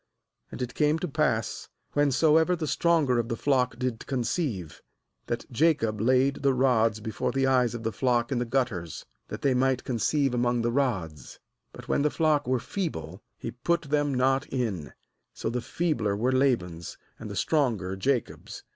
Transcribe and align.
4lAnd 0.51 0.63
it 0.63 0.73
came 0.73 0.97
to 0.97 1.07
pass, 1.07 1.69
whensoever 1.91 2.55
the 2.55 2.65
stronger 2.65 3.19
of 3.19 3.29
the 3.29 3.35
flock 3.37 3.77
did 3.77 4.07
conceive, 4.07 4.81
that 5.27 5.45
Jacob 5.51 6.01
laid 6.01 6.37
the 6.37 6.55
rods 6.55 6.99
before 6.99 7.31
the 7.31 7.45
eyes 7.45 7.75
of 7.75 7.83
the 7.83 7.91
flock 7.91 8.31
in 8.31 8.39
the 8.39 8.45
gutters, 8.45 9.05
that 9.27 9.43
they 9.43 9.53
might 9.53 9.83
conceive 9.83 10.33
among 10.33 10.63
the 10.63 10.71
rods; 10.71 11.39
when 11.85 12.01
the 12.01 12.09
flock 12.09 12.47
were 12.47 12.57
feeble, 12.59 13.21
he 13.37 13.51
put 13.51 13.83
them, 13.83 14.11
not 14.11 14.47
in; 14.47 14.91
so 15.35 15.51
the 15.51 15.61
feebler 15.61 16.17
were 16.17 16.31
Laban's, 16.31 16.97
and 17.19 17.29
the 17.29 17.35
stronger 17.35 17.95
Jacob's. 17.95 18.63